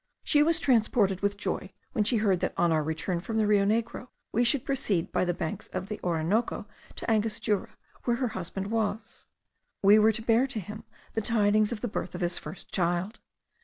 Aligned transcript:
She 0.23 0.41
was 0.41 0.59
transported 0.59 1.21
with 1.21 1.37
joy 1.37 1.73
when 1.91 2.03
she 2.03 2.17
heard 2.17 2.39
that 2.39 2.55
on 2.57 2.71
our 2.71 2.81
return 2.81 3.19
from 3.19 3.37
the 3.37 3.45
Rio 3.45 3.65
Negro 3.65 4.07
we 4.31 4.43
should 4.43 4.65
proceed 4.65 5.11
by 5.11 5.23
the 5.23 5.31
banks 5.35 5.67
of 5.67 5.89
the 5.89 5.99
Orinoco 6.03 6.65
to 6.95 7.07
Angostura, 7.11 7.77
where 8.05 8.17
her 8.17 8.29
husband 8.29 8.71
was. 8.71 9.27
We 9.83 9.99
were 9.99 10.11
to 10.13 10.23
bear 10.23 10.47
to 10.47 10.59
him 10.59 10.85
the 11.13 11.21
tidings 11.21 11.71
of 11.71 11.81
the 11.81 11.87
birth 11.87 12.15
of 12.15 12.21
his 12.21 12.39
first 12.39 12.71
child. 12.71 13.19